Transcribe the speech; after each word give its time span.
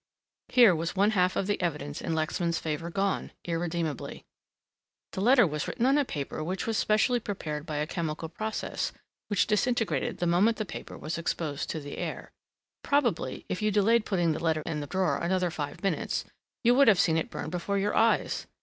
Here 0.49 0.75
was 0.75 0.95
one 0.95 1.11
half 1.11 1.35
of 1.35 1.45
the 1.45 1.61
evidence 1.61 2.01
in 2.01 2.15
Lexman's 2.15 2.57
favour 2.57 2.89
gone, 2.89 3.33
irredeemably. 3.45 4.25
"The 5.11 5.21
letter 5.21 5.45
was 5.45 5.67
written 5.67 5.85
on 5.85 5.99
a 5.99 6.03
paper 6.03 6.43
which 6.43 6.65
was 6.65 6.75
specially 6.75 7.19
prepared 7.19 7.67
by 7.67 7.75
a 7.75 7.85
chemical 7.85 8.27
process 8.27 8.93
which 9.27 9.45
disintegrated 9.45 10.17
the 10.17 10.25
moment 10.25 10.57
the 10.57 10.65
paper 10.65 10.97
was 10.97 11.19
exposed 11.19 11.69
to 11.69 11.79
the 11.79 11.99
air. 11.99 12.31
Probably 12.81 13.45
if 13.47 13.61
you 13.61 13.69
delayed 13.69 14.03
putting 14.03 14.31
the 14.31 14.43
letter 14.43 14.63
in 14.65 14.79
the 14.79 14.87
drawer 14.87 15.19
another 15.19 15.51
five 15.51 15.83
minutes, 15.83 16.25
you 16.63 16.73
would 16.73 16.87
have 16.87 16.99
seen 16.99 17.15
it 17.15 17.29
burn 17.29 17.51
before 17.51 17.77
your 17.77 17.93
eyes. 17.95 18.47